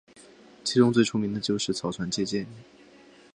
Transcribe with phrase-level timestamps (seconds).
[0.63, 2.47] 其中最出名的就是草船借箭。